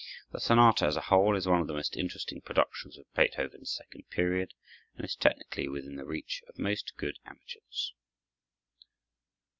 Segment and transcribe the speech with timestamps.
[0.31, 4.09] The sonata as a whole is one of the most interesting productions of Beethoven's second
[4.09, 4.55] period,
[4.95, 7.93] and is technically within the reach of most good amateurs.